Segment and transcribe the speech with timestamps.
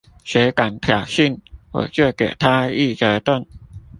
[0.25, 1.37] 誰敢挑釁，
[1.73, 3.45] 我就給他一折凳！